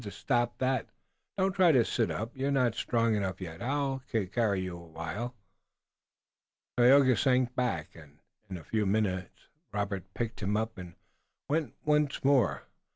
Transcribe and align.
Stop 0.09 0.57
that! 0.57 0.89
Don't 1.37 1.51
try 1.53 1.71
to 1.71 1.85
sit 1.85 2.09
up! 2.09 2.31
You're 2.33 2.49
not 2.49 2.73
strong 2.73 3.13
enough 3.13 3.39
yet. 3.39 3.61
I'll 3.61 4.01
carry 4.31 4.61
you 4.61 4.75
awhile." 4.75 5.35
Tayoga 6.75 7.15
sank 7.15 7.53
back, 7.53 7.93
and, 7.95 8.17
in 8.49 8.57
a 8.57 8.63
few 8.63 8.87
more 8.87 8.93
minutes, 8.93 9.49
Robert 9.71 10.11
picked 10.15 10.39
him 10.41 10.57
up 10.57 10.79
and 10.79 10.95
went 11.47 11.73
on 11.85 11.85
once 11.85 12.23
more. 12.23 12.63